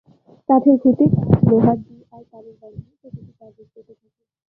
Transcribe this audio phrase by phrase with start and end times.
[0.49, 4.19] কাঠের খুঁটি, কাঠ, লোহা, জিআই তারের বন্ধনে সেতুটি তার রূপ পেতে থাকে।